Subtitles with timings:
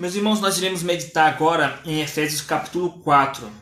[0.00, 3.52] Meus irmãos, nós iremos meditar agora em Efésios capítulo 4.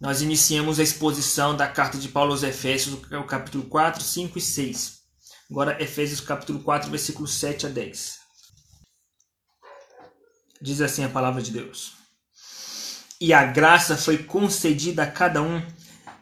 [0.00, 4.40] Nós iniciamos a exposição da carta de Paulo aos Efésios, o capítulo 4, 5 e
[4.40, 5.00] 6.
[5.50, 8.20] Agora, Efésios capítulo 4, versículos 7 a 10.
[10.62, 11.92] Diz assim a palavra de Deus.
[13.20, 15.62] E a graça foi concedida a cada um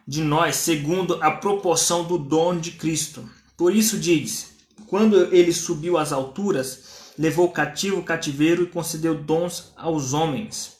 [0.04, 3.30] de nós segundo a proporção do dom de Cristo.
[3.56, 4.48] Por isso diz:
[4.88, 10.78] quando ele subiu às alturas, levou cativo o cativeiro e concedeu dons aos homens.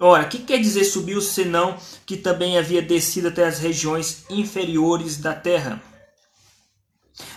[0.00, 5.32] Ora, que quer dizer subiu, senão que também havia descido até as regiões inferiores da
[5.32, 5.80] terra?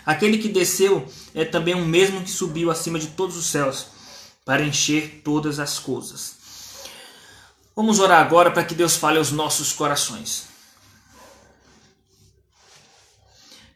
[0.03, 3.85] Aquele que desceu é também o mesmo que subiu acima de todos os céus,
[4.43, 6.37] para encher todas as coisas.
[7.75, 10.47] Vamos orar agora para que Deus fale aos nossos corações.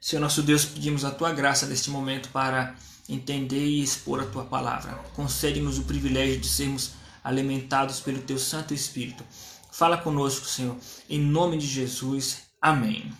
[0.02, 2.76] Senhor nosso Deus, pedimos a tua graça neste momento para
[3.07, 4.93] entender e expor a tua palavra.
[5.16, 6.91] Concede-nos o privilégio de sermos
[7.23, 9.23] alimentados pelo teu Santo Espírito.
[9.71, 10.76] Fala conosco, Senhor,
[11.10, 12.43] em nome de Jesus.
[12.62, 13.12] Amém.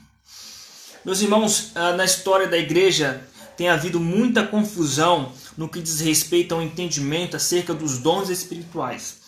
[1.04, 6.56] Meus irmãos, ah, na história da igreja tem havido muita confusão no que diz respeito
[6.56, 9.23] ao entendimento acerca dos dons espirituais.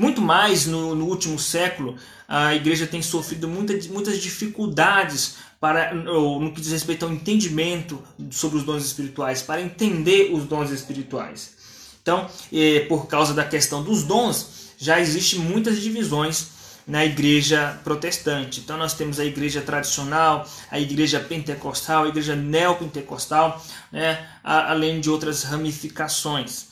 [0.00, 1.94] Muito mais no, no último século,
[2.26, 8.56] a igreja tem sofrido muita, muitas dificuldades para no que diz respeito ao entendimento sobre
[8.56, 11.54] os dons espirituais, para entender os dons espirituais.
[12.00, 16.46] Então, eh, por causa da questão dos dons, já existem muitas divisões
[16.86, 18.60] na igreja protestante.
[18.60, 25.10] Então nós temos a igreja tradicional, a igreja pentecostal, a igreja neopentecostal, né, além de
[25.10, 26.69] outras ramificações.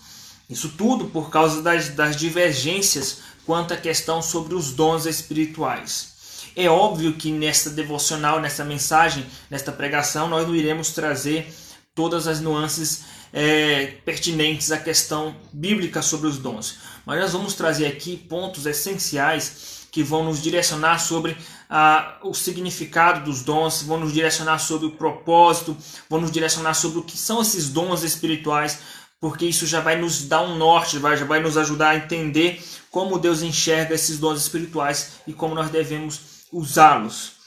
[0.48, 6.18] Isso tudo por causa das, das divergências quanto à questão sobre os dons espirituais.
[6.56, 11.52] É óbvio que nesta devocional, nessa mensagem, nesta pregação, nós não iremos trazer
[11.94, 17.86] todas as nuances é, pertinentes à questão bíblica sobre os dons, mas nós vamos trazer
[17.86, 21.36] aqui pontos essenciais que vão nos direcionar sobre
[21.68, 25.76] ah, o significado dos dons, vão nos direcionar sobre o propósito,
[26.08, 28.78] vão nos direcionar sobre o que são esses dons espirituais,
[29.20, 32.62] porque isso já vai nos dar um norte, vai, já vai nos ajudar a entender
[32.90, 36.20] como Deus enxerga esses dons espirituais e como nós devemos
[36.52, 37.38] usá-los.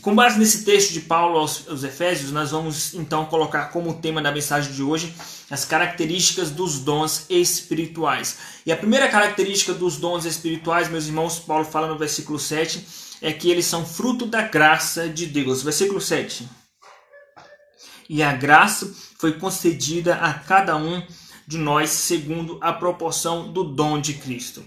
[0.00, 4.22] Com base nesse texto de Paulo aos, aos, Efésios, nós vamos então colocar como tema
[4.22, 5.12] da mensagem de hoje
[5.50, 8.38] as características dos dons espirituais.
[8.64, 12.86] E a primeira característica dos dons espirituais, meus irmãos, Paulo fala no versículo 7,
[13.20, 15.62] é que eles são fruto da graça de Deus.
[15.62, 16.48] Versículo 7.
[18.08, 21.02] E a graça foi concedida a cada um
[21.46, 24.62] de nós segundo a proporção do dom de Cristo.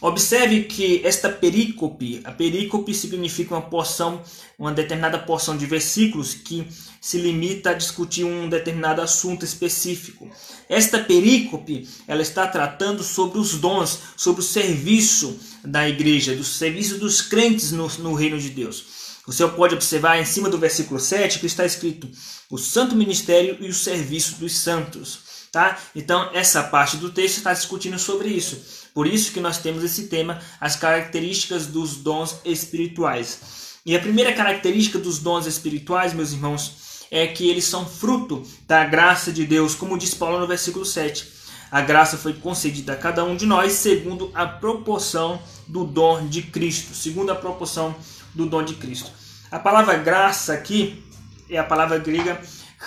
[0.00, 4.22] Observe que esta perícope, a perícope significa uma porção,
[4.58, 6.66] uma determinada porção de versículos que
[7.00, 10.28] se limita a discutir um determinado assunto específico.
[10.68, 16.98] Esta perícope, ela está tratando sobre os dons, sobre o serviço da igreja, do serviço
[16.98, 19.05] dos crentes no, no reino de Deus.
[19.26, 22.08] Você pode observar em cima do versículo 7 que está escrito
[22.48, 25.26] o santo ministério e o serviço dos santos.
[25.50, 25.78] Tá?
[25.94, 28.88] Então, essa parte do texto está discutindo sobre isso.
[28.94, 33.40] Por isso que nós temos esse tema, as características dos dons espirituais.
[33.84, 38.84] E a primeira característica dos dons espirituais, meus irmãos, é que eles são fruto da
[38.84, 41.26] graça de Deus, como diz Paulo no versículo 7.
[41.70, 46.42] A graça foi concedida a cada um de nós segundo a proporção do dom de
[46.42, 47.94] Cristo, segundo a proporção
[48.36, 49.10] do dom de Cristo.
[49.50, 51.02] A palavra graça aqui
[51.48, 52.40] é a palavra grega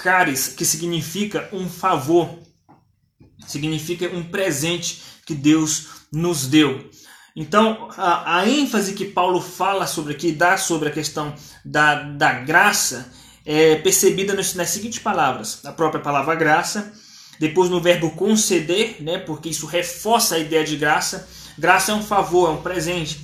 [0.03, 2.37] charis, que significa um favor,
[3.47, 6.89] significa um presente que Deus nos deu.
[7.35, 11.33] Então, a, a, ênfase que Paulo fala sobre aqui, dá sobre a questão
[11.63, 13.11] da, da graça,
[13.45, 16.91] é percebida nas, nas seguintes palavras: a própria palavra graça,
[17.39, 21.27] depois no verbo conceder, né, porque isso reforça a ideia de graça.
[21.57, 23.19] Graça é um favor, é um presente,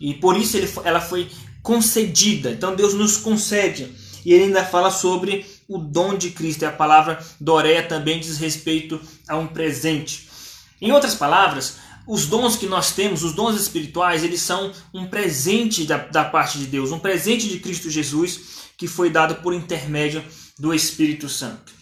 [0.00, 1.28] e por isso ele, ela foi
[1.62, 2.50] concedida.
[2.50, 3.92] Então, Deus nos concede.
[4.24, 8.38] E ele ainda fala sobre o dom de Cristo, e a palavra Doréia também diz
[8.38, 10.28] respeito a um presente.
[10.80, 11.76] Em outras palavras,
[12.06, 16.58] os dons que nós temos, os dons espirituais, eles são um presente da, da parte
[16.58, 20.24] de Deus, um presente de Cristo Jesus que foi dado por intermédio
[20.58, 21.72] do Espírito Santo.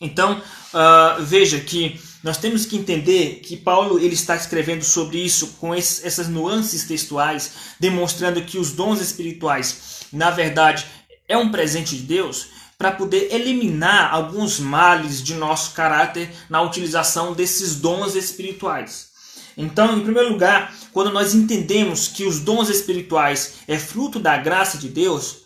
[0.00, 5.58] Então, uh, veja que nós temos que entender que Paulo ele está escrevendo sobre isso
[5.60, 10.84] com esse, essas nuances textuais, demonstrando que os dons espirituais, na verdade,
[11.28, 17.32] é um presente de Deus, para poder eliminar alguns males de nosso caráter na utilização
[17.32, 19.10] desses dons espirituais.
[19.56, 24.78] Então, em primeiro lugar, quando nós entendemos que os dons espirituais é fruto da graça
[24.78, 25.36] de Deus,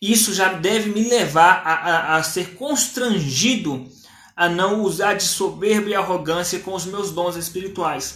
[0.00, 3.86] isso já deve me levar a, a, a ser constrangido
[4.40, 8.14] a não usar de soberba e arrogância com os meus dons espirituais.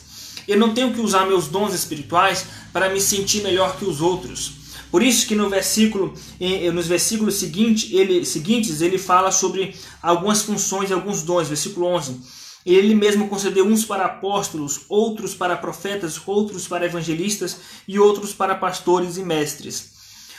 [0.48, 4.52] Eu não tenho que usar meus dons espirituais para me sentir melhor que os outros.
[4.90, 6.14] Por isso que no versículo,
[6.72, 11.48] nos versículos seguintes ele, seguintes ele fala sobre algumas funções e alguns dons.
[11.48, 12.18] Versículo 11.
[12.64, 18.54] Ele mesmo concedeu uns para apóstolos, outros para profetas, outros para evangelistas e outros para
[18.54, 19.93] pastores e mestres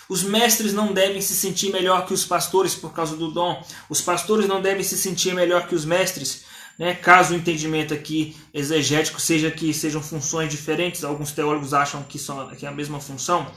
[0.09, 3.63] os mestres não devem se sentir melhor que os pastores por causa do dom.
[3.89, 6.43] Os pastores não devem se sentir melhor que os mestres,
[6.77, 6.93] né?
[6.93, 11.03] caso o entendimento aqui exegético seja que sejam funções diferentes.
[11.03, 13.47] Alguns teólogos acham que, são, que é a mesma função.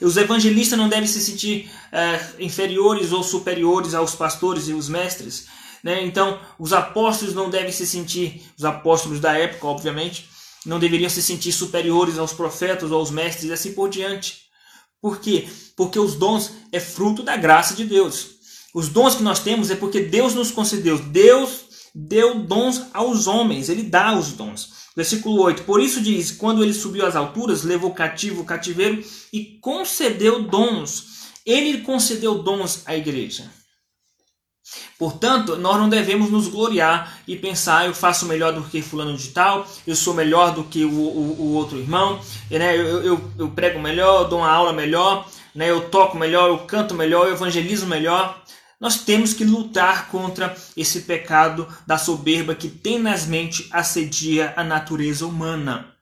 [0.00, 5.46] Os evangelistas não devem se sentir é, inferiores ou superiores aos pastores e os mestres.
[5.82, 6.04] Né?
[6.04, 10.28] Então, os apóstolos não devem se sentir, os apóstolos da época, obviamente,
[10.64, 14.47] não deveriam se sentir superiores aos profetas ou aos mestres e assim por diante.
[15.00, 15.48] Por quê?
[15.76, 18.38] Porque os dons é fruto da graça de Deus.
[18.74, 20.98] Os dons que nós temos é porque Deus nos concedeu.
[20.98, 24.78] Deus deu dons aos homens, ele dá os dons.
[24.96, 29.02] Versículo 8: Por isso diz: Quando ele subiu às alturas, levou cativo o cativeiro
[29.32, 31.06] e concedeu dons.
[31.46, 33.50] Ele concedeu dons à igreja.
[34.98, 39.28] Portanto, nós não devemos nos gloriar e pensar eu faço melhor do que fulano de
[39.28, 42.20] tal, eu sou melhor do que o, o, o outro irmão,
[42.50, 42.76] né?
[42.76, 45.70] eu, eu, eu prego melhor, eu dou uma aula melhor, né?
[45.70, 48.42] eu toco melhor, eu canto melhor, eu evangelizo melhor.
[48.80, 55.97] Nós temos que lutar contra esse pecado da soberba que tenazmente assedia a natureza humana.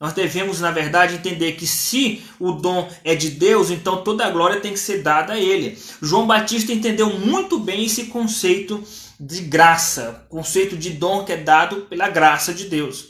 [0.00, 4.30] Nós devemos, na verdade, entender que se o dom é de Deus, então toda a
[4.30, 5.76] glória tem que ser dada a Ele.
[6.00, 8.82] João Batista entendeu muito bem esse conceito
[9.18, 13.06] de graça, conceito de dom que é dado pela graça de Deus.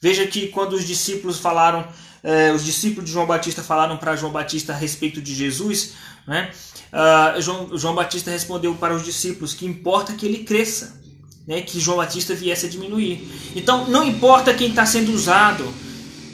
[0.00, 1.86] Veja que quando os discípulos falaram,
[2.22, 5.94] eh, os discípulos de João Batista falaram para João Batista a respeito de Jesus,
[6.28, 6.52] né?
[6.92, 11.00] Uh, João, João Batista respondeu para os discípulos que importa que ele cresça,
[11.46, 11.60] né?
[11.60, 13.28] que João Batista viesse a diminuir.
[13.54, 15.72] Então não importa quem está sendo usado,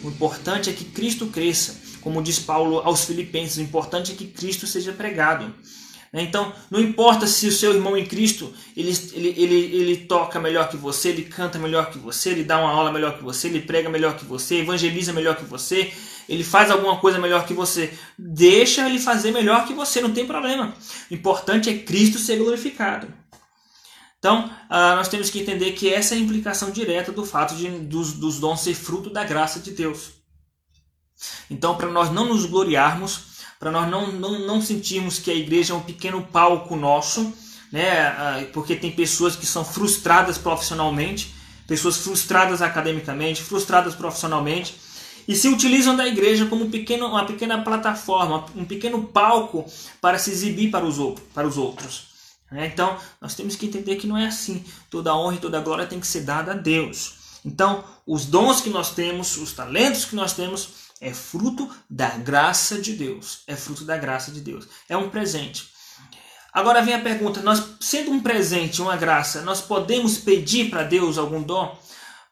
[0.07, 1.77] o importante é que Cristo cresça.
[2.01, 5.53] Como diz Paulo aos Filipenses, o importante é que Cristo seja pregado.
[6.13, 10.69] Então, não importa se o seu irmão em Cristo ele, ele, ele, ele toca melhor
[10.69, 13.61] que você, ele canta melhor que você, ele dá uma aula melhor que você, ele
[13.61, 15.93] prega melhor que você, evangeliza melhor que você,
[16.29, 17.93] ele faz alguma coisa melhor que você.
[18.17, 20.75] Deixa ele fazer melhor que você, não tem problema.
[21.11, 23.09] O importante é Cristo ser glorificado.
[24.27, 27.69] Então, uh, nós temos que entender que essa é a implicação direta do fato de
[27.69, 30.15] dos, dos dons ser fruto da graça de Deus.
[31.49, 33.21] Então, para nós não nos gloriarmos,
[33.57, 37.33] para nós não, não, não sentirmos que a igreja é um pequeno palco nosso,
[37.71, 38.11] né?
[38.11, 41.33] Uh, porque tem pessoas que são frustradas profissionalmente,
[41.69, 44.75] pessoas frustradas academicamente, frustradas profissionalmente,
[45.29, 49.65] e se utilizam da igreja como pequeno, uma pequena plataforma, um pequeno palco
[50.01, 50.97] para se exibir para os,
[51.33, 52.16] para os outros.
[52.51, 52.67] Né?
[52.67, 54.65] Então, nós temos que entender que não é assim.
[54.91, 57.15] Toda honra e toda glória tem que ser dada a Deus.
[57.45, 62.81] Então, os dons que nós temos, os talentos que nós temos, é fruto da graça
[62.81, 63.41] de Deus.
[63.47, 64.67] É fruto da graça de Deus.
[64.89, 65.69] É um presente.
[66.53, 71.19] Agora vem a pergunta: nós, sendo um presente, uma graça, nós podemos pedir para Deus
[71.19, 71.79] algum dom?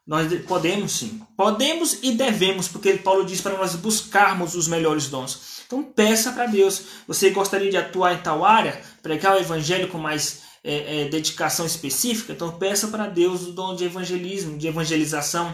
[0.07, 1.23] Nós podemos sim.
[1.37, 5.64] Podemos e devemos, porque Paulo diz para nós buscarmos os melhores dons.
[5.67, 6.83] Então peça para Deus.
[7.07, 11.67] Você gostaria de atuar em tal área, pregar o evangelho com mais é, é, dedicação
[11.67, 12.33] específica?
[12.33, 15.53] Então peça para Deus o dom de evangelismo, de evangelização.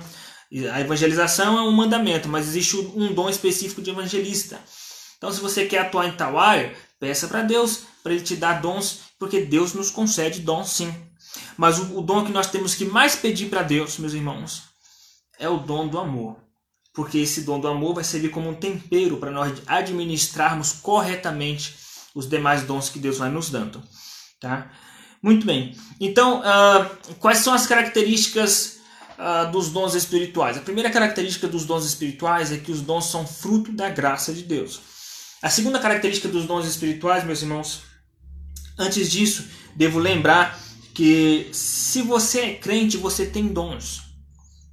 [0.72, 4.60] A evangelização é um mandamento, mas existe um dom específico de evangelista.
[5.16, 8.60] Então, se você quer atuar em tal área, peça para Deus para Ele te dar
[8.60, 10.92] dons, porque Deus nos concede dons sim.
[11.56, 14.62] Mas o, o dom que nós temos que mais pedir para Deus, meus irmãos,
[15.38, 16.36] é o dom do amor
[16.92, 21.76] porque esse dom do amor vai servir como um tempero para nós administrarmos corretamente
[22.14, 23.82] os demais dons que Deus vai nos dando.
[24.40, 24.70] Tá?
[25.22, 25.76] Muito bem.
[26.00, 28.78] Então, uh, quais são as características
[29.18, 30.56] uh, dos dons espirituais?
[30.56, 34.42] A primeira característica dos dons espirituais é que os dons são fruto da graça de
[34.42, 34.80] Deus.
[35.42, 37.82] A segunda característica dos dons espirituais, meus irmãos,
[38.78, 40.58] antes disso, devo lembrar
[40.92, 44.09] que se você é crente, você tem dons.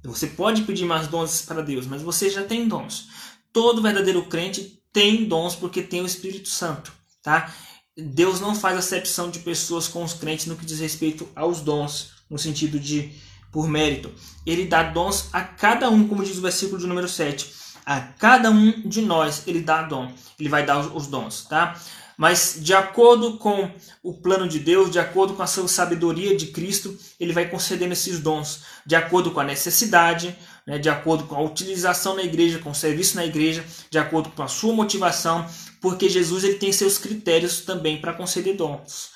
[0.04, 3.08] Você pode pedir mais dons para Deus, mas você já tem dons.
[3.52, 7.52] Todo verdadeiro crente tem dons porque tem o Espírito Santo, tá?
[7.96, 12.12] Deus não faz acepção de pessoas com os crentes no que diz respeito aos dons,
[12.30, 13.12] no sentido de
[13.50, 14.12] por mérito.
[14.46, 17.52] Ele dá dons a cada um, como diz o versículo de número 7.
[17.84, 20.12] A cada um de nós ele dá dom.
[20.38, 21.74] Ele vai dar os dons, tá?
[22.18, 23.70] Mas de acordo com
[24.02, 27.92] o plano de Deus, de acordo com a sua sabedoria de Cristo, ele vai concedendo
[27.92, 32.58] esses dons, de acordo com a necessidade, né, de acordo com a utilização na igreja,
[32.58, 35.48] com o serviço na igreja, de acordo com a sua motivação,
[35.80, 39.10] porque Jesus ele tem seus critérios também para conceder dons.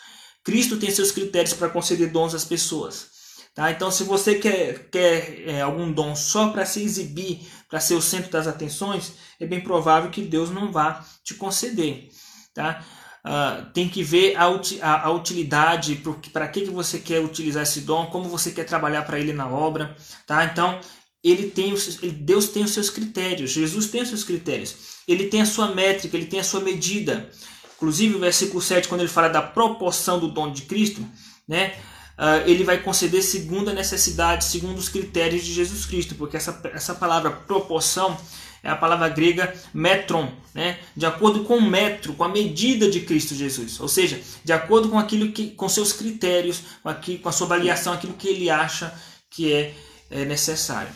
[0.44, 3.11] Cristo tem seus critérios para conceder dons às pessoas.
[3.52, 3.71] Tá?
[3.73, 8.02] Então, se você quer, quer é, algum dom só para se exibir, para ser o
[8.02, 12.09] centro das atenções, é bem provável que Deus não vá te conceder.
[12.54, 12.85] Tá?
[13.25, 14.47] Uh, tem que ver a,
[14.82, 19.02] a, a utilidade, para que, que você quer utilizar esse dom, como você quer trabalhar
[19.02, 19.97] para ele na obra.
[20.26, 20.44] Tá?
[20.44, 20.80] Então,
[21.23, 24.75] ele tem os, Deus tem os seus critérios, Jesus tem os seus critérios,
[25.06, 27.30] ele tem a sua métrica, ele tem a sua medida.
[27.76, 31.04] Inclusive, o versículo 7, quando ele fala da proporção do dom de Cristo,
[31.47, 31.75] né,
[32.18, 36.61] uh, ele vai conceder segundo a necessidade, segundo os critérios de Jesus Cristo, porque essa,
[36.75, 38.16] essa palavra proporção
[38.62, 40.78] é a palavra grega metron, né?
[40.97, 44.88] de acordo com o metro, com a medida de Cristo Jesus, ou seja, de acordo
[44.88, 48.49] com aquilo que, com seus critérios, com, aqui, com a sua avaliação, aquilo que ele
[48.49, 48.95] acha
[49.28, 49.75] que é,
[50.11, 50.92] é necessário.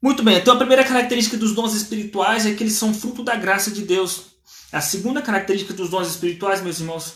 [0.00, 3.34] Muito bem, então a primeira característica dos dons espirituais é que eles são fruto da
[3.34, 4.26] graça de Deus.
[4.70, 7.14] A segunda característica dos dons espirituais, meus irmãos,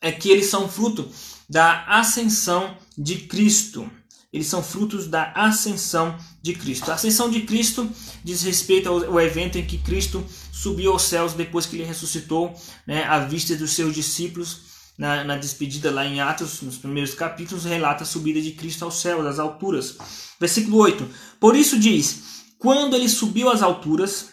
[0.00, 1.08] é que eles são fruto
[1.48, 3.90] da ascensão de Cristo.
[4.32, 6.90] Eles são frutos da ascensão de Cristo.
[6.90, 7.90] A ascensão de Cristo
[8.22, 12.54] diz respeito ao, evento em que Cristo subiu aos céus depois que ele ressuscitou,
[12.86, 14.66] né, à vista dos seus discípulos.
[14.98, 18.94] Na, na, despedida lá em Atos, nos primeiros capítulos, relata a subida de Cristo aos
[18.94, 19.98] céus, às alturas.
[20.40, 21.06] Versículo 8.
[21.38, 24.28] Por isso diz: Quando ele subiu às alturas,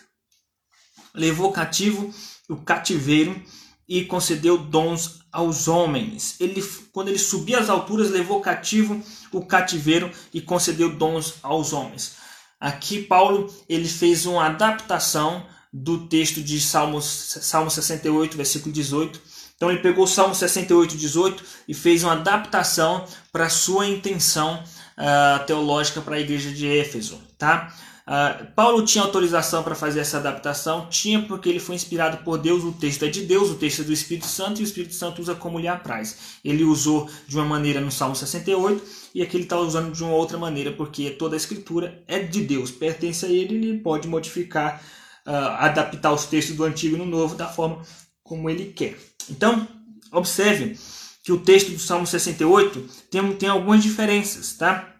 [1.14, 2.14] levou cativo
[2.50, 3.42] o cativeiro
[3.88, 6.36] e concedeu dons aos homens.
[6.40, 12.18] Ele, quando ele subiu às alturas, levou cativo o cativeiro e concedeu dons aos homens.
[12.60, 19.20] Aqui Paulo ele fez uma adaptação do texto de Salmos, Salmo 68, versículo 18.
[19.56, 24.64] Então ele pegou o Salmo 68, 18 e fez uma adaptação para sua intenção
[24.98, 27.20] uh, teológica para a igreja de Éfeso.
[27.38, 27.74] Tá?
[28.06, 30.88] Uh, Paulo tinha autorização para fazer essa adaptação?
[30.90, 32.64] Tinha, porque ele foi inspirado por Deus.
[32.64, 35.22] O texto é de Deus, o texto é do Espírito Santo, e o Espírito Santo
[35.22, 36.40] usa como lhe apraz.
[36.44, 38.84] Ele usou de uma maneira no Salmo 68,
[39.16, 42.42] e aqui ele está usando de uma outra maneira, porque toda a escritura é de
[42.42, 44.82] Deus, pertence a ele, ele pode modificar,
[45.26, 47.82] uh, adaptar os textos do Antigo e no Novo da forma
[48.22, 48.98] como ele quer.
[49.30, 49.66] Então,
[50.12, 50.78] observe
[51.24, 54.93] que o texto do Salmo 68 tem, tem algumas diferenças, tá?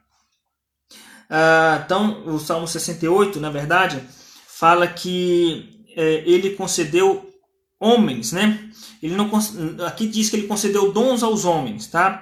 [1.36, 4.00] Ah, então, o Salmo 68, na verdade,
[4.48, 7.28] fala que é, ele concedeu
[7.80, 8.70] homens, né?
[9.02, 9.32] Ele não
[9.84, 12.22] aqui diz que ele concedeu dons aos homens, tá?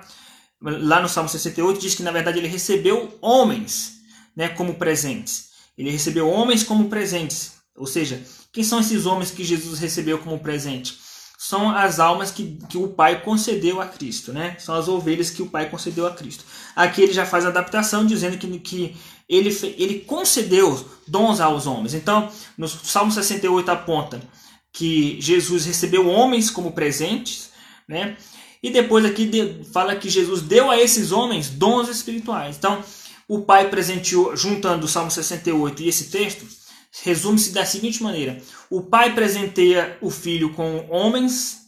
[0.61, 3.97] Lá no Salmo 68 diz que na verdade ele recebeu homens,
[4.33, 5.49] né, como presentes.
[5.77, 7.55] Ele recebeu homens como presentes.
[7.75, 10.97] Ou seja, quem são esses homens que Jesus recebeu como presente?
[11.51, 14.55] São as almas que, que o Pai concedeu a Cristo, né?
[14.57, 16.45] São as ovelhas que o Pai concedeu a Cristo.
[16.73, 18.95] Aqui ele já faz a adaptação dizendo que, que
[19.27, 21.93] ele, ele concedeu dons aos homens.
[21.93, 24.21] Então, no Salmo 68 aponta
[24.71, 27.49] que Jesus recebeu homens como presentes,
[27.85, 28.15] né?
[28.63, 29.29] E depois aqui
[29.73, 32.55] fala que Jesus deu a esses homens dons espirituais.
[32.55, 32.81] Então,
[33.27, 36.45] o Pai presenteou, juntando o Salmo 68 e esse texto,
[37.03, 41.67] resume-se da seguinte maneira: o pai presenteia o filho com homens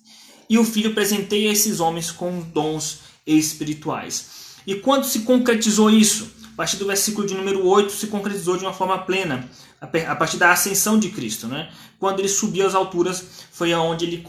[0.49, 4.25] e o filho presenteia esses homens com dons espirituais.
[4.67, 6.31] E quando se concretizou isso?
[6.53, 9.49] A partir do versículo de número 8 se concretizou de uma forma plena,
[9.81, 11.47] a partir da ascensão de Cristo.
[11.47, 11.71] Né?
[11.99, 14.23] Quando ele subiu às alturas, foi aonde ele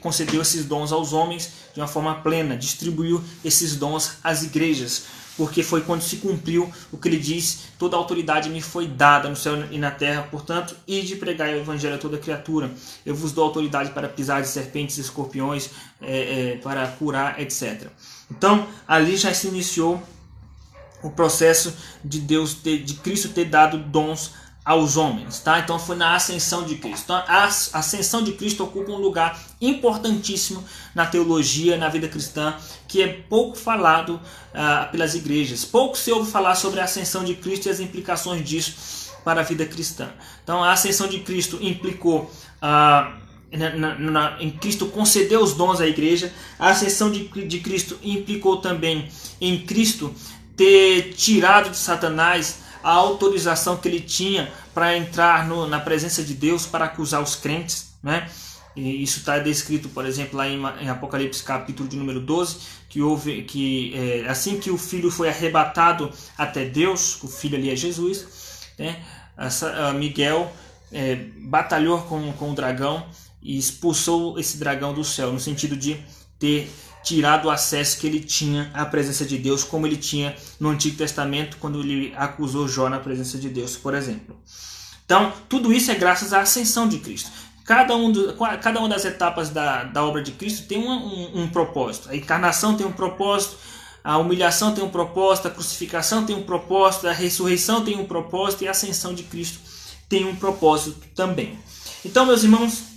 [0.00, 5.04] concedeu esses dons aos homens de uma forma plena, distribuiu esses dons às igrejas
[5.36, 9.36] porque foi quando se cumpriu o que ele diz: toda autoridade me foi dada no
[9.36, 12.70] céu e na terra, portanto, e de pregar o evangelho a toda criatura.
[13.04, 17.88] Eu vos dou autoridade para pisar de serpentes e escorpiões, é, é, para curar, etc.
[18.30, 20.02] Então, ali já se iniciou
[21.02, 21.74] o processo
[22.04, 24.32] de Deus, ter, de Cristo ter dado dons
[24.66, 25.60] aos homens, tá?
[25.60, 27.04] Então foi na ascensão de Cristo.
[27.04, 32.52] Então, a ascensão de Cristo ocupa um lugar importantíssimo na teologia, na vida cristã,
[32.88, 35.64] que é pouco falado uh, pelas igrejas.
[35.64, 39.44] Pouco se ouve falar sobre a ascensão de Cristo e as implicações disso para a
[39.44, 40.10] vida cristã.
[40.42, 42.28] Então, a ascensão de Cristo implicou
[42.60, 46.32] uh, na, na, em Cristo concedeu os dons à igreja.
[46.58, 49.08] A ascensão de, de Cristo implicou também
[49.40, 50.12] em Cristo
[50.56, 56.34] ter tirado de Satanás a autorização que ele tinha para entrar no, na presença de
[56.34, 58.30] Deus para acusar os crentes, né?
[58.76, 63.02] E isso está descrito, por exemplo, lá em, em, Apocalipse capítulo de número 12, que
[63.02, 67.74] houve que é, assim que o filho foi arrebatado até Deus, o filho ali é
[67.74, 68.24] Jesus,
[68.78, 69.02] né?
[69.36, 70.52] Essa, Miguel
[70.92, 73.04] é, batalhou com, com o dragão
[73.42, 75.96] e expulsou esse dragão do céu, no sentido de
[76.38, 76.70] ter
[77.06, 80.96] tirado o acesso que ele tinha à presença de Deus, como ele tinha no Antigo
[80.96, 84.36] Testamento, quando ele acusou Jó na presença de Deus, por exemplo.
[85.04, 87.30] Então, tudo isso é graças à ascensão de Cristo.
[87.64, 91.42] Cada, um do, cada uma das etapas da, da obra de Cristo tem um, um,
[91.42, 92.10] um propósito.
[92.10, 93.56] A encarnação tem um propósito,
[94.02, 98.64] a humilhação tem um propósito, a crucificação tem um propósito, a ressurreição tem um propósito
[98.64, 99.60] e a ascensão de Cristo
[100.08, 101.56] tem um propósito também.
[102.04, 102.95] Então, meus irmãos,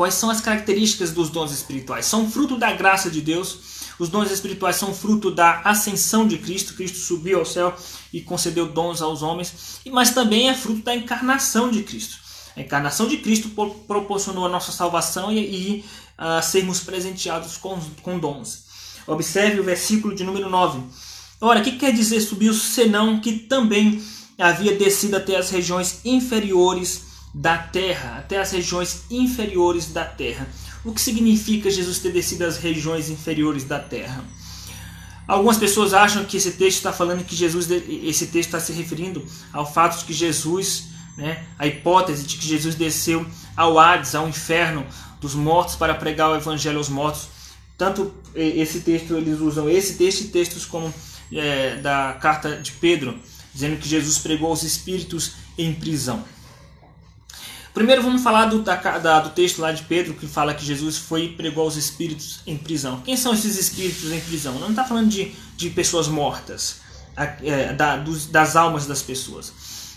[0.00, 2.06] quais são as características dos dons espirituais?
[2.06, 3.58] São fruto da graça de Deus.
[3.98, 6.72] Os dons espirituais são fruto da ascensão de Cristo.
[6.72, 7.76] Cristo subiu ao céu
[8.10, 12.16] e concedeu dons aos homens, mas também é fruto da encarnação de Cristo.
[12.56, 13.50] A encarnação de Cristo
[13.86, 15.84] proporcionou a nossa salvação e, e
[16.18, 18.64] uh, sermos presenteados com, com dons.
[19.06, 20.80] Observe o versículo de número 9.
[21.42, 24.02] Ora, o que quer dizer subiu, senão que também
[24.38, 30.48] havia descido até as regiões inferiores da terra, até as regiões inferiores da terra.
[30.84, 34.24] O que significa Jesus ter descido às regiões inferiores da terra?
[35.28, 39.24] Algumas pessoas acham que esse texto está falando que Jesus, esse texto está se referindo
[39.52, 43.24] ao fato de que Jesus, né, a hipótese de que Jesus desceu
[43.56, 44.84] ao Hades, ao inferno
[45.20, 47.28] dos mortos para pregar o evangelho aos mortos.
[47.78, 50.92] Tanto esse texto eles usam esse texto e textos como
[51.32, 53.16] é, da carta de Pedro,
[53.54, 56.24] dizendo que Jesus pregou os espíritos em prisão.
[57.72, 61.24] Primeiro vamos falar do, da, do texto lá de Pedro que fala que Jesus foi
[61.24, 63.00] e pregou aos espíritos em prisão.
[63.02, 64.58] Quem são esses espíritos em prisão?
[64.58, 66.80] Não está falando de, de pessoas mortas,
[67.16, 69.52] é, da, dos, das almas das pessoas.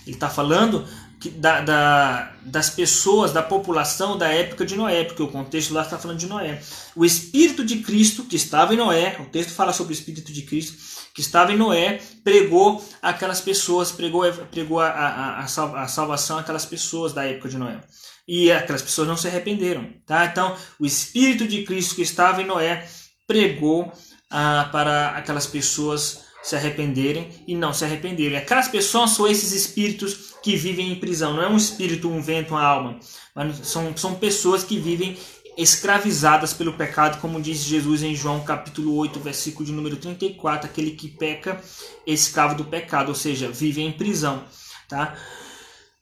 [0.05, 0.85] Ele está falando
[1.19, 5.81] que, da, da, das pessoas, da população da época de Noé, porque o contexto lá
[5.81, 6.61] está falando de Noé.
[6.95, 10.41] O Espírito de Cristo que estava em Noé, o texto fala sobre o Espírito de
[10.43, 10.77] Cristo
[11.13, 16.65] que estava em Noé, pregou aquelas pessoas, pregou, pregou a, a, a, a salvação àquelas
[16.65, 17.79] pessoas da época de Noé.
[18.27, 19.89] E aquelas pessoas não se arrependeram.
[20.05, 20.25] Tá?
[20.25, 22.87] Então, o Espírito de Cristo que estava em Noé
[23.27, 23.91] pregou
[24.29, 28.37] ah, para aquelas pessoas se arrependerem e não se arrependerem.
[28.37, 31.33] Aquelas pessoas são esses espíritos que vivem em prisão.
[31.33, 32.99] Não é um espírito, um vento, uma alma.
[33.35, 35.17] Mas são, são pessoas que vivem
[35.57, 40.91] escravizadas pelo pecado, como diz Jesus em João capítulo 8, versículo de número 34, aquele
[40.91, 41.61] que peca,
[42.05, 44.43] escravo do pecado, ou seja, vive em prisão,
[44.89, 45.15] tá?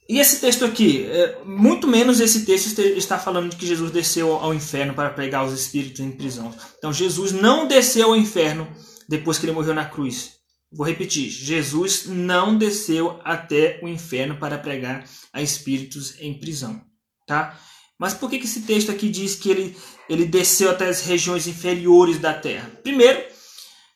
[0.10, 4.34] E esse texto aqui, é, muito menos esse texto está falando de que Jesus desceu
[4.34, 6.54] ao inferno para pregar os espíritos em prisão.
[6.78, 8.68] Então Jesus não desceu ao inferno
[9.08, 10.34] depois que ele morreu na cruz.
[10.70, 16.82] Vou repetir: Jesus não desceu até o inferno para pregar a espíritos em prisão,
[17.26, 17.58] tá?
[18.02, 19.78] Mas por que, que esse texto aqui diz que ele,
[20.10, 22.72] ele desceu até as regiões inferiores da terra?
[22.82, 23.24] Primeiro,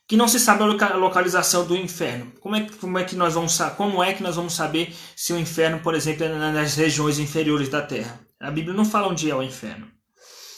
[0.06, 2.30] que não se sabe a localização do inferno.
[2.38, 5.38] Como é, como é, que, nós vamos, como é que nós vamos saber se o
[5.38, 8.20] inferno, por exemplo, é nas regiões inferiores da terra?
[8.38, 9.88] A Bíblia não fala onde é o inferno.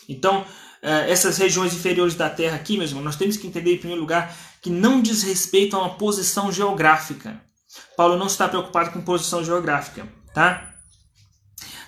[0.07, 0.45] Então,
[0.83, 4.03] é, essas regiões inferiores da terra aqui, meu irmão, nós temos que entender em primeiro
[4.03, 4.31] lugar
[4.61, 7.41] que não diz respeito a uma posição geográfica.
[7.97, 10.68] Paulo não está preocupado com posição geográfica, tá?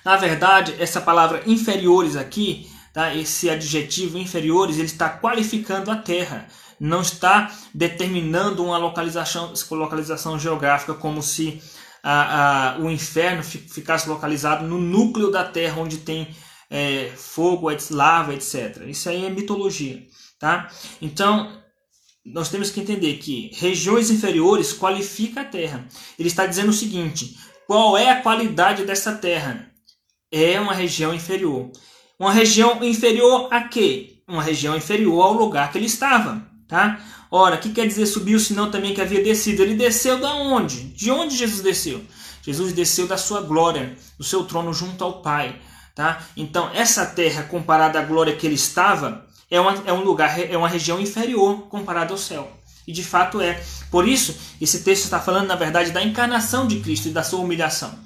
[0.04, 3.14] Na verdade, essa palavra inferiores aqui, tá?
[3.14, 6.46] esse adjetivo inferiores, ele está qualificando a terra,
[6.78, 11.62] não está determinando uma localização, localização geográfica como se
[12.02, 16.34] a, a, o inferno ficasse localizado no núcleo da terra onde tem
[16.70, 18.82] é, fogo, lava, etc.
[18.86, 20.02] Isso aí é mitologia.
[20.38, 20.70] Tá?
[21.02, 21.60] Então,
[22.24, 25.86] nós temos que entender que regiões inferiores qualifica a terra.
[26.18, 27.36] Ele está dizendo o seguinte:
[27.66, 29.69] qual é a qualidade dessa terra?
[30.30, 31.70] É uma região inferior.
[32.18, 34.22] Uma região inferior a quê?
[34.28, 37.00] Uma região inferior ao lugar que ele estava, tá?
[37.30, 39.62] Ora, o que quer dizer subiu, senão também que havia descido?
[39.62, 40.84] Ele desceu da onde?
[40.84, 42.02] De onde Jesus desceu?
[42.42, 45.60] Jesus desceu da sua glória, do seu trono junto ao Pai,
[45.94, 46.22] tá?
[46.36, 50.56] Então, essa terra comparada à glória que ele estava, é, uma, é um lugar, é
[50.56, 52.50] uma região inferior comparada ao céu.
[52.86, 53.62] E de fato é.
[53.90, 57.40] Por isso, esse texto está falando, na verdade, da encarnação de Cristo e da sua
[57.40, 57.96] humilhação.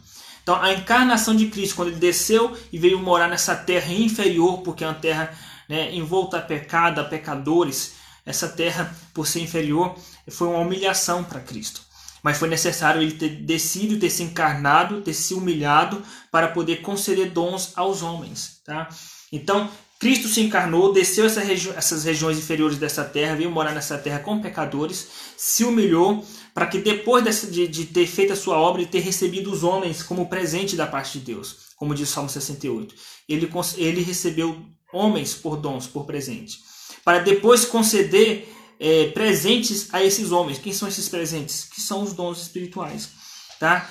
[0.45, 4.85] Então, a encarnação de Cristo, quando ele desceu e veio morar nessa terra inferior, porque
[4.85, 5.35] é uma terra
[5.67, 7.95] né, envolta a pecado, a pecadores,
[8.27, 9.97] essa terra, por ser inferior,
[10.29, 11.81] foi uma humilhação para Cristo.
[12.23, 17.31] Mas foi necessário ele ter descido, ter se encarnado, ter se humilhado para poder conceder
[17.31, 18.61] dons aos homens.
[18.67, 18.87] Tá?
[19.33, 23.97] Então, Cristo se encarnou, desceu essa regi essas regiões inferiores dessa terra, veio morar nessa
[23.97, 26.23] terra com pecadores, se humilhou,
[26.55, 30.05] para que depois de, de, ter feito a sua obra e ter recebido os homens
[30.05, 32.95] como presente da parte de Deus, como diz o Salmo 68.
[33.29, 36.61] Ele, ele recebeu homens por dons, por presente,
[37.05, 40.59] para depois conceder é, presentes a esses homens.
[40.59, 41.65] Quem são esses presentes?
[41.65, 43.11] Que são os dons espirituais.
[43.59, 43.91] Tá?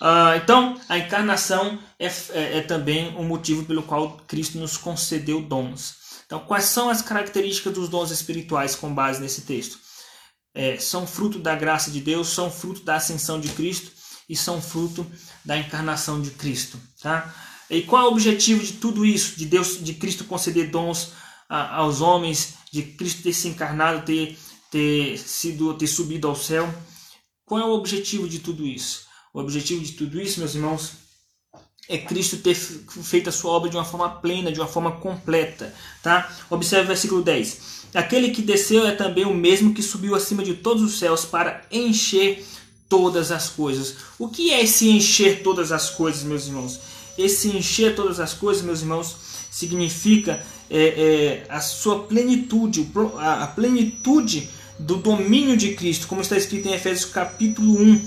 [0.00, 5.40] Uh, então, a encarnação é, é, é também um motivo pelo qual Cristo nos concedeu
[5.40, 5.94] dons.
[6.26, 9.78] Então, quais são as características dos dons espirituais com base nesse texto?
[10.54, 13.90] É, são fruto da graça de Deus, são fruto da ascensão de Cristo
[14.28, 15.04] e são fruto
[15.44, 16.80] da encarnação de Cristo.
[17.02, 17.34] Tá?
[17.68, 19.36] E qual é o objetivo de tudo isso?
[19.36, 21.12] De Deus, de Cristo conceder dons
[21.48, 24.38] a, aos homens, de Cristo ter se encarnado, ter,
[24.70, 26.72] ter sido ter subido ao céu.
[27.44, 29.06] Qual é o objetivo de tudo isso?
[29.32, 30.92] O objetivo de tudo isso, meus irmãos,
[31.88, 35.74] é Cristo ter feito a sua obra de uma forma plena, de uma forma completa,
[36.02, 36.32] tá?
[36.48, 37.73] Observe o versículo 10.
[37.94, 41.62] Aquele que desceu é também o mesmo que subiu acima de todos os céus para
[41.70, 42.44] encher
[42.88, 43.94] todas as coisas.
[44.18, 46.80] O que é esse encher todas as coisas, meus irmãos?
[47.16, 49.16] Esse encher todas as coisas, meus irmãos,
[49.48, 56.66] significa é, é, a sua plenitude, a plenitude do domínio de Cristo, como está escrito
[56.66, 58.00] em Efésios capítulo 1,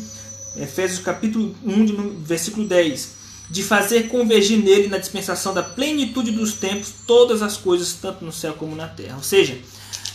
[0.58, 3.10] Efésios capítulo 1, versículo 10,
[3.50, 8.34] de fazer convergir nele na dispensação da plenitude dos tempos todas as coisas, tanto no
[8.34, 9.16] céu como na terra.
[9.16, 9.58] Ou seja,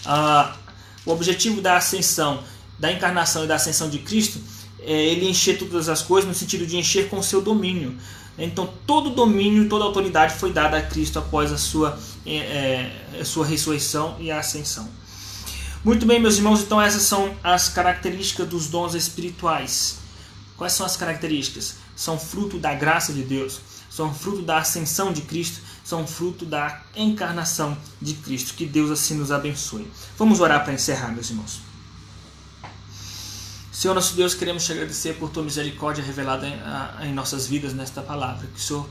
[0.05, 0.57] a,
[1.05, 2.43] o objetivo da ascensão,
[2.79, 4.41] da encarnação e da ascensão de Cristo
[4.81, 7.97] é ele encher todas as coisas no sentido de encher com o seu domínio.
[8.37, 13.25] Então todo domínio, toda autoridade foi dada a Cristo após a sua, é, é, a
[13.25, 14.89] sua ressurreição e a ascensão.
[15.85, 19.99] Muito bem, meus irmãos, então essas são as características dos dons espirituais.
[20.57, 21.75] Quais são as características?
[21.95, 23.61] São fruto da graça de Deus,
[23.91, 28.55] são fruto da ascensão de Cristo, são fruto da encarnação de Cristo.
[28.55, 29.91] Que Deus assim nos abençoe.
[30.17, 31.61] Vamos orar para encerrar, meus irmãos.
[33.71, 38.01] Senhor nosso Deus, queremos te agradecer por tua misericórdia revelada em, em nossas vidas nesta
[38.03, 38.47] palavra.
[38.47, 38.89] Que o Senhor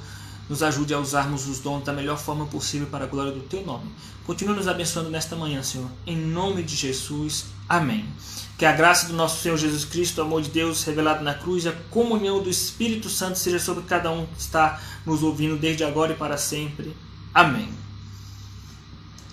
[0.49, 3.65] nos ajude a usarmos os dons da melhor forma possível para a glória do teu
[3.65, 3.89] nome.
[4.25, 5.89] Continua nos abençoando nesta manhã, Senhor.
[6.05, 7.45] Em nome de Jesus.
[7.69, 8.05] Amém.
[8.61, 11.65] Que a graça do nosso Senhor Jesus Cristo, o amor de Deus revelado na cruz
[11.65, 16.11] a comunhão do Espírito Santo seja sobre cada um que está nos ouvindo desde agora
[16.11, 16.95] e para sempre.
[17.33, 17.73] Amém.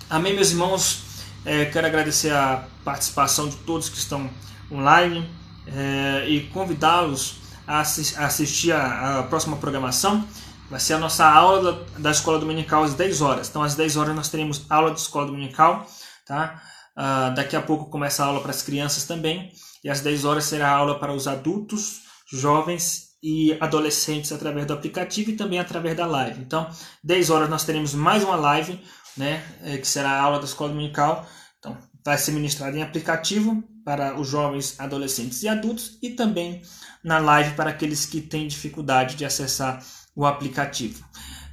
[0.09, 1.03] Amém, meus irmãos.
[1.45, 4.31] É, quero agradecer a participação de todos que estão
[4.73, 5.29] online
[5.67, 7.37] é, e convidá-los
[7.67, 10.27] a, assistir a, a, próxima programação.
[10.71, 13.51] Vai ser a nossa aula da, da, Escola Dominical às 10 horas.
[13.51, 15.87] Então, às 10 horas nós teremos aula de Escola Dominical.
[16.25, 16.63] Tá?
[16.99, 19.53] Uh, daqui a pouco começa a aula para as crianças também.
[19.85, 22.01] E às 10 horas será a aula para os adultos,
[22.33, 26.41] jovens e adolescentes através do aplicativo e também através da live.
[26.41, 26.69] Então,
[27.05, 28.81] 10 horas nós teremos mais uma live,
[29.17, 31.25] né, é, que será a aula da escola dominical.
[31.59, 36.63] Então, vai ser ministrada em aplicativo para os jovens, adolescentes e adultos e também
[37.03, 39.83] na live para aqueles que têm dificuldade de acessar
[40.15, 41.05] o aplicativo.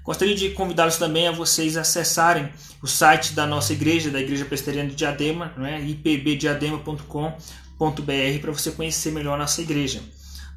[0.06, 2.50] Gostaria de convidá-los também a vocês acessarem
[2.82, 5.82] o site da nossa igreja, da Igreja Presbiteriana de Diadema, não é?
[5.82, 10.04] ipbdiadema.com.br, para você conhecer melhor a nossa igreja.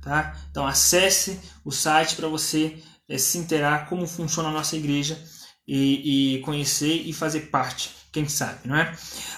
[0.02, 0.36] Tá?
[0.50, 2.76] Então acesse o site para você
[3.08, 5.18] é, se interar como funciona a nossa igreja
[5.66, 8.92] e, e conhecer e fazer parte quem sabe, não é?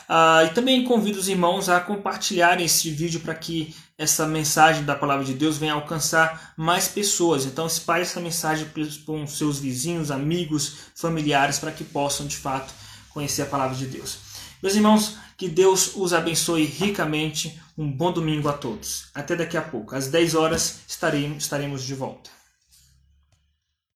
[0.09, 4.95] Ah, e também convido os irmãos a compartilharem esse vídeo para que essa mensagem da
[4.95, 7.45] palavra de Deus venha alcançar mais pessoas.
[7.45, 12.73] Então espalhe essa mensagem os seus vizinhos, amigos, familiares, para que possam de fato
[13.11, 14.19] conhecer a palavra de Deus.
[14.63, 17.61] Meus irmãos, que Deus os abençoe ricamente.
[17.77, 19.09] Um bom domingo a todos.
[19.15, 19.95] Até daqui a pouco.
[19.95, 22.40] Às 10 horas estaremos, estaremos de volta.